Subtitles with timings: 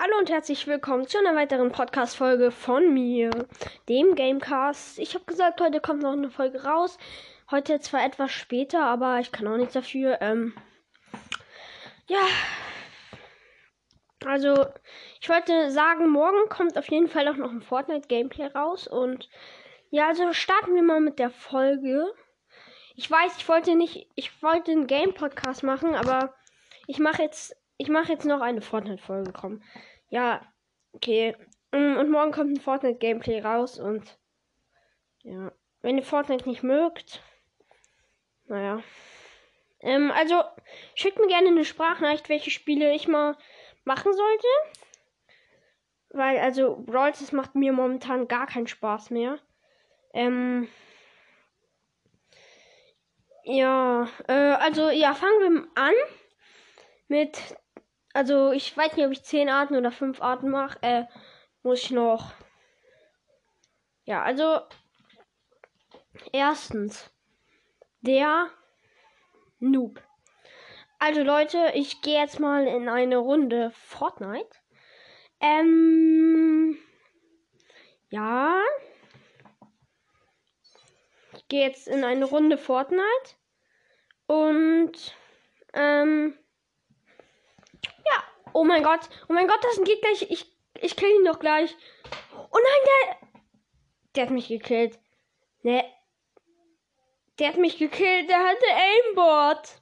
[0.00, 3.30] Hallo und herzlich willkommen zu einer weiteren Podcast-Folge von mir,
[3.88, 5.00] dem Gamecast.
[5.00, 6.98] Ich habe gesagt, heute kommt noch eine Folge raus.
[7.50, 10.18] Heute zwar etwas später, aber ich kann auch nichts dafür.
[10.20, 10.54] Ähm,
[12.06, 12.20] ja.
[14.24, 14.66] Also,
[15.20, 18.86] ich wollte sagen, morgen kommt auf jeden Fall auch noch ein Fortnite-Gameplay raus.
[18.86, 19.28] Und
[19.90, 22.06] ja, also starten wir mal mit der Folge.
[22.94, 26.34] Ich weiß, ich wollte nicht, ich wollte einen Game-Podcast machen, aber
[26.86, 29.62] ich mache jetzt ich mache jetzt noch eine Fortnite-Folge kommen.
[30.10, 30.42] Ja,
[30.92, 31.34] okay.
[31.72, 34.18] Mm, und morgen kommt ein Fortnite-Gameplay raus und
[35.22, 35.52] ja.
[35.80, 37.22] Wenn ihr Fortnite nicht mögt,
[38.46, 38.82] naja.
[39.80, 40.42] Ähm, also,
[40.94, 43.36] schickt mir gerne eine Sprachnachricht, welche Spiele ich mal
[43.84, 44.46] machen sollte.
[46.10, 49.38] Weil, also, Brawl das macht mir momentan gar keinen Spaß mehr.
[50.12, 50.68] Ähm.
[53.44, 55.94] Ja, äh, also, ja, fangen wir an
[57.06, 57.56] mit
[58.18, 60.82] also ich weiß nicht, ob ich zehn Arten oder fünf Arten mache.
[60.82, 61.04] Äh,
[61.62, 62.32] muss ich noch.
[64.06, 64.60] Ja, also
[66.32, 67.12] erstens
[68.00, 68.50] der
[69.60, 70.02] Noob.
[70.98, 74.50] Also Leute, ich gehe jetzt mal in eine Runde Fortnite.
[75.40, 76.76] Ähm,
[78.10, 78.60] ja.
[81.36, 83.36] Ich gehe jetzt in eine Runde Fortnite.
[84.26, 85.14] Und,
[85.72, 86.36] ähm,
[88.58, 89.08] Oh mein Gott.
[89.28, 90.10] Oh mein Gott, das ein Gegner.
[90.10, 90.28] Ich,
[90.80, 91.76] ich, kill ihn doch gleich.
[92.50, 93.28] Oh nein, der.
[94.16, 94.98] Der hat mich gekillt.
[95.62, 95.84] Ne.
[97.38, 98.28] Der hat mich gekillt.
[98.28, 99.80] Der hatte Aimbot.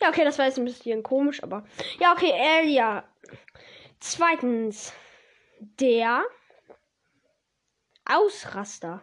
[0.00, 1.64] Ja, okay, das war jetzt ein bisschen komisch, aber.
[1.98, 3.02] Ja, okay, ja.
[3.98, 4.92] Zweitens.
[5.80, 6.24] Der
[8.14, 9.02] Ausraster.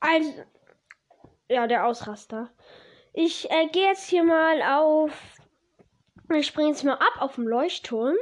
[0.00, 0.44] Also,
[1.48, 2.50] ja, der Ausraster.
[3.12, 5.12] Ich äh, gehe jetzt hier mal auf.
[6.32, 8.16] Ich springe jetzt mal ab auf dem Leuchtturm.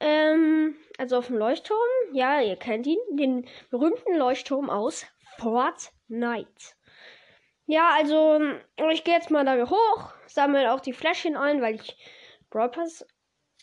[0.00, 1.78] Ähm, also auf dem Leuchtturm.
[2.12, 2.98] Ja, ihr kennt ihn.
[3.12, 5.06] Den berühmten Leuchtturm aus
[5.38, 6.74] Fortnite.
[7.66, 8.40] Ja, also
[8.90, 11.96] ich gehe jetzt mal da hoch, sammle auch die Fläschchen ein, weil ich
[12.50, 13.06] Brawl Pass,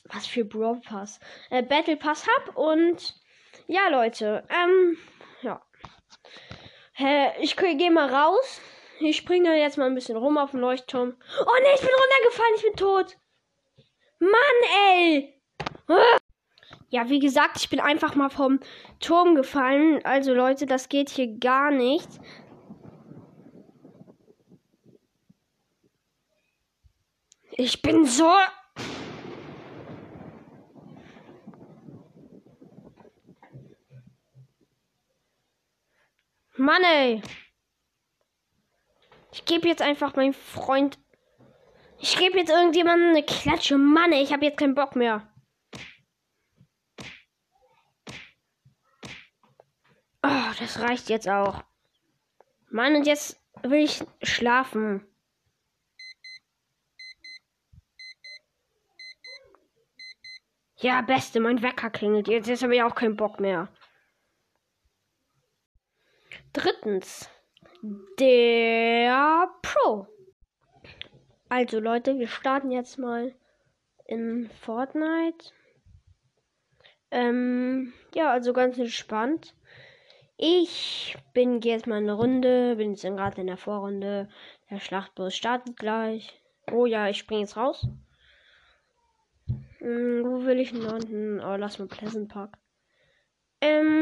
[0.06, 1.19] was für Brawl Pass,
[1.50, 3.19] äh, Battle Pass hab und
[3.67, 4.43] ja, Leute.
[4.49, 4.97] Ähm,
[5.41, 5.61] ja.
[6.93, 8.61] Hä, ich gehe mal raus.
[8.99, 11.15] Ich springe jetzt mal ein bisschen rum auf den Leuchtturm.
[11.41, 13.17] Oh ne, ich bin runtergefallen, ich bin tot.
[14.19, 14.31] Mann,
[14.89, 15.41] ey.
[16.89, 18.59] Ja, wie gesagt, ich bin einfach mal vom
[18.99, 20.03] Turm gefallen.
[20.03, 22.09] Also Leute, das geht hier gar nicht.
[27.51, 28.31] Ich bin so
[36.59, 37.21] Mann, ey.
[39.31, 40.99] Ich gebe jetzt einfach meinem Freund.
[41.99, 43.77] Ich gebe jetzt irgendjemandem eine Klatsche.
[43.77, 45.31] Mann, ey, ich habe jetzt keinen Bock mehr.
[50.21, 51.63] Oh, das reicht jetzt auch.
[52.69, 55.05] Mann, und jetzt will ich schlafen.
[60.75, 62.27] Ja, beste, mein Wecker klingelt.
[62.27, 63.69] Jetzt, jetzt habe ich auch keinen Bock mehr.
[66.53, 67.29] Drittens,
[68.19, 70.07] der Pro.
[71.47, 73.35] Also Leute, wir starten jetzt mal
[74.05, 75.51] in Fortnite.
[77.11, 79.55] Ähm, ja, also ganz entspannt.
[80.38, 84.29] Ich bin jetzt mal eine Runde, bin jetzt gerade in der Vorrunde.
[84.69, 86.41] Der Schlachtbus startet gleich.
[86.71, 87.88] Oh ja, ich springe jetzt raus.
[89.79, 91.39] Hm, wo will ich landen?
[91.41, 92.57] Oh, lass mal Pleasant Park.
[93.61, 93.98] Ähm,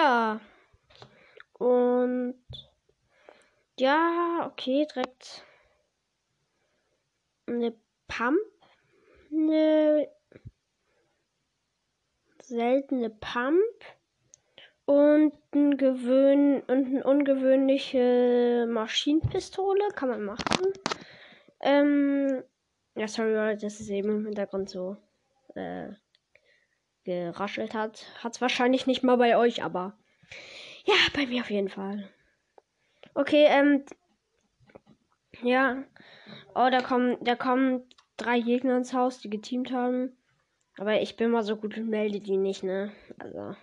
[0.00, 0.40] ja.
[1.58, 2.42] Und
[3.78, 5.44] ja, okay, direkt
[7.46, 7.74] eine
[8.08, 8.38] Pump,
[9.30, 10.08] eine
[12.42, 13.60] seltene Pump
[14.86, 20.72] und ein gewöhn und eine ungewöhnliche Maschinenpistole kann man machen.
[21.60, 22.42] Ähm,
[22.96, 24.96] ja, sorry, das ist eben im Hintergrund so.
[25.54, 25.90] Äh,
[27.04, 28.06] geraschelt hat.
[28.22, 29.94] Hat es wahrscheinlich nicht mal bei euch, aber
[30.84, 32.08] ja, bei mir auf jeden Fall.
[33.14, 33.84] Okay, ähm,
[35.42, 35.84] ja.
[36.54, 40.16] Oh, da kommen, da kommen drei Gegner ins Haus, die geteamt haben.
[40.78, 42.92] Aber ich bin mal so gut und melde die nicht, ne?
[43.18, 43.56] Also.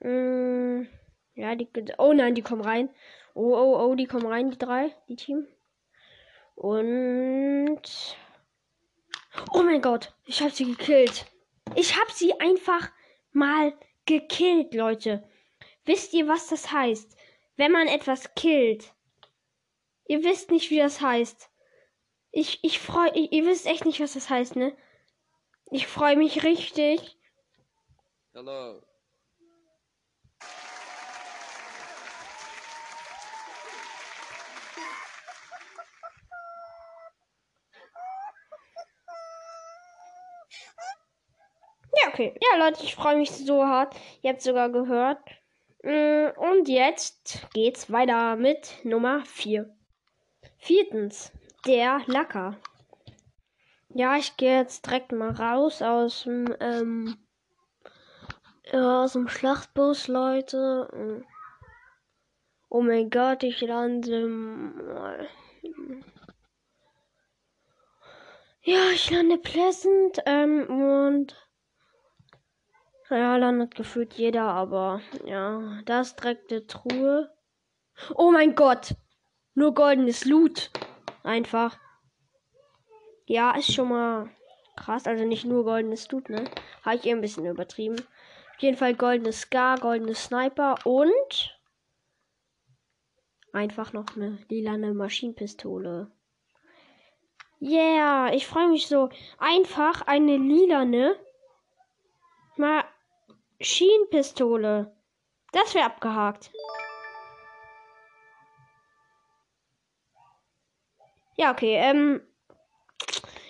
[0.00, 0.86] Mm,
[1.34, 1.68] ja, die.
[1.98, 2.90] Oh nein, die kommen rein.
[3.34, 5.46] Oh, oh, oh, die kommen rein, die drei, die Team.
[6.54, 8.16] Und.
[9.52, 11.26] Oh mein Gott, ich habe sie gekillt.
[11.74, 12.90] Ich habe sie einfach
[13.32, 13.72] mal
[14.06, 15.28] gekillt, Leute.
[15.84, 17.16] Wisst ihr, was das heißt?
[17.56, 18.92] Wenn man etwas killt.
[20.06, 21.50] Ihr wisst nicht, wie das heißt.
[22.32, 24.76] Ich, ich freue, ihr wisst echt nicht, was das heißt, ne?
[25.70, 27.16] Ich freue mich richtig.
[28.32, 28.82] Hello.
[42.20, 42.34] Okay.
[42.40, 43.94] Ja, Leute, ich freue mich so hart.
[44.22, 45.18] Ihr habt sogar gehört.
[45.82, 49.74] Mm, und jetzt geht's weiter mit Nummer 4.
[50.58, 51.32] Viertens,
[51.66, 52.56] der Lacker.
[53.94, 57.16] Ja, ich gehe jetzt direkt mal raus aus dem, ähm,
[58.72, 61.24] aus dem Schlachtbus, Leute.
[62.68, 65.28] Oh mein Gott, ich lande mal.
[68.62, 71.34] Ja, ich lande Pleasant, ähm, und
[73.10, 77.30] ja, landet gefühlt jeder, aber ja, das direkte Truhe.
[78.14, 78.94] Oh mein Gott!
[79.54, 80.70] Nur goldenes Loot.
[81.22, 81.78] Einfach.
[83.26, 84.30] Ja, ist schon mal
[84.76, 85.06] krass.
[85.06, 86.44] Also nicht nur goldenes Loot, ne?
[86.84, 87.96] Habe ich eh ein bisschen übertrieben.
[87.96, 91.58] Auf jeden Fall goldenes Scar, goldenes Sniper und
[93.52, 96.10] einfach noch eine lilane Maschinenpistole.
[97.60, 99.10] Yeah, ich freue mich so.
[99.38, 101.16] Einfach eine lilane
[103.60, 104.96] Maschinenpistole.
[105.52, 106.50] Das wäre abgehakt.
[111.36, 111.76] Ja, okay.
[111.76, 112.22] Ähm,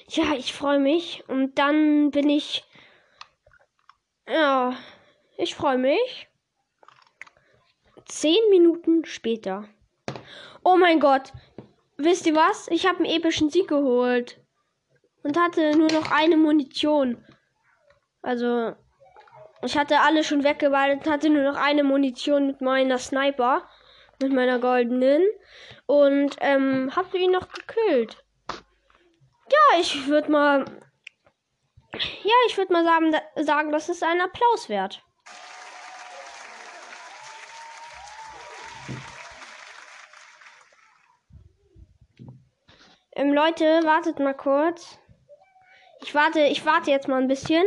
[0.09, 1.23] ja, ich freue mich.
[1.29, 2.65] Und dann bin ich.
[4.29, 4.77] Ja,
[5.37, 6.29] ich freue mich.
[8.07, 9.69] Zehn Minuten später.
[10.65, 11.33] Oh mein Gott.
[11.97, 12.67] Wisst ihr was?
[12.69, 14.41] Ich habe einen epischen Sieg geholt.
[15.23, 17.25] Und hatte nur noch eine Munition.
[18.23, 18.75] Also,
[19.63, 23.69] ich hatte alle schon weggewartet, hatte nur noch eine Munition mit meiner Sniper.
[24.23, 25.23] Mit meiner goldenen.
[25.87, 28.23] Und ähm, hab ihn noch gekillt.
[28.49, 30.65] Ja, ich würde mal.
[31.93, 35.03] Ja, ich würde mal sagen, sagen, das ist ein Applaus wert.
[43.13, 44.99] Ähm, Leute, wartet mal kurz.
[46.03, 47.65] Ich warte, ich warte jetzt mal ein bisschen.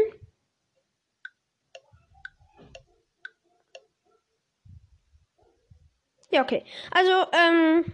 [6.33, 6.65] Ja, okay.
[6.89, 7.93] Also, ähm.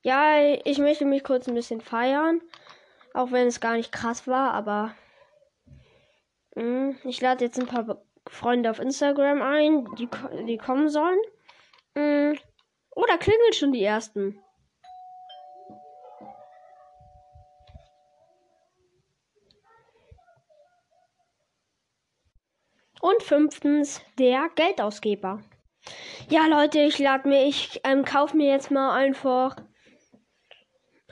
[0.00, 2.40] Ja, ich möchte mich kurz ein bisschen feiern.
[3.12, 4.94] Auch wenn es gar nicht krass war, aber.
[6.54, 10.08] Mh, hm, ich lade jetzt ein paar Freunde auf Instagram ein, die,
[10.46, 11.18] die kommen sollen.
[11.96, 12.38] Mh,
[12.92, 14.40] oh, da klingeln schon die ersten.
[23.02, 25.42] Und fünftens der Geldausgeber.
[26.28, 29.56] Ja, Leute, ich lade mir, ich ähm, kaufe mir jetzt mal einfach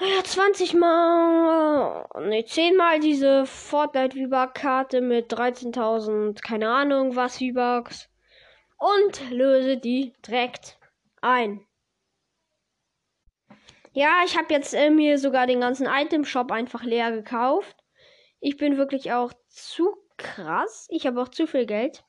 [0.00, 8.08] naja, 20 mal, ne, 10 mal diese Fortnite V-Buck-Karte mit 13.000, keine Ahnung was V-Bucks
[8.78, 10.78] und löse die direkt
[11.20, 11.64] ein.
[13.92, 17.76] Ja, ich habe jetzt äh, mir sogar den ganzen Item-Shop einfach leer gekauft.
[18.40, 20.88] Ich bin wirklich auch zu krass.
[20.90, 22.02] Ich habe auch zu viel Geld.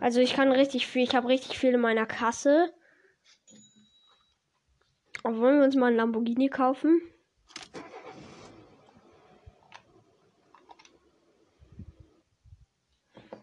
[0.00, 2.72] Also ich kann richtig viel, ich habe richtig viel in meiner Kasse.
[5.24, 7.00] Aber wollen wir uns mal ein Lamborghini kaufen?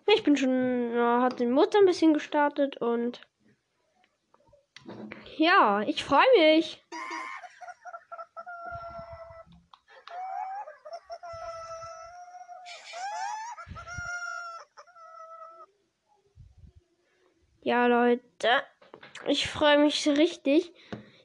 [0.08, 3.22] Ich bin schon, ja, hat den Mutter ein bisschen gestartet und
[5.38, 6.82] ja, ich freue mich.
[17.66, 18.22] Ja, Leute,
[19.26, 20.72] ich freue mich richtig.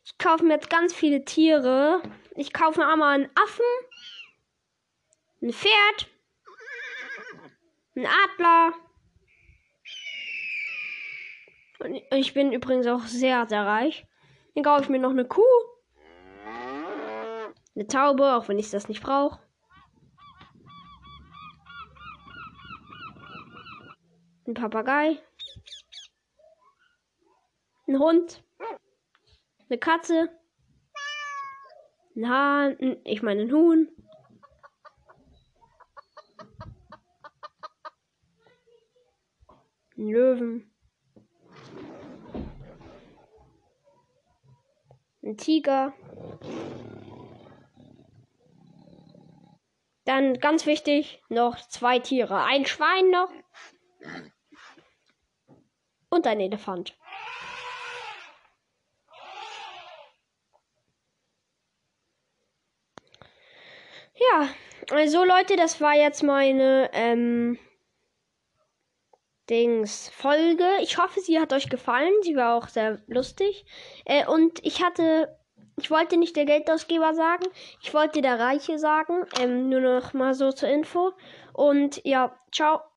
[0.06, 2.00] Ich kaufe mir jetzt ganz viele Tiere.
[2.34, 3.62] Ich kaufe mir einmal einen Affen,
[5.42, 6.08] ein Pferd,
[7.94, 8.72] ein Adler.
[11.80, 14.06] Und ich bin übrigens auch sehr, sehr reich.
[14.54, 15.42] Dann kaufe ich mir noch eine Kuh.
[17.74, 19.40] Eine Taube, auch wenn ich das nicht brauche.
[24.46, 25.22] Ein Papagei.
[27.90, 28.44] Ein Hund.
[29.68, 30.30] Eine Katze.
[32.14, 33.00] Ein Hahn.
[33.02, 33.88] Ich meine ein Huhn.
[39.98, 40.72] Ein Löwen.
[45.24, 45.92] Ein Tiger.
[50.04, 52.44] Dann ganz wichtig, noch zwei Tiere.
[52.44, 53.32] Ein Schwein noch.
[56.08, 56.96] Und ein Elefant.
[64.20, 64.48] Ja,
[64.90, 67.58] also Leute, das war jetzt meine ähm,
[69.48, 70.66] Dings Folge.
[70.82, 72.12] Ich hoffe, sie hat euch gefallen.
[72.22, 73.64] Sie war auch sehr lustig.
[74.04, 75.34] Äh, und ich hatte,
[75.80, 77.46] ich wollte nicht der Geldausgeber sagen,
[77.82, 79.24] ich wollte der Reiche sagen.
[79.40, 81.12] Ähm, nur noch mal so zur Info.
[81.54, 82.80] Und ja, ciao.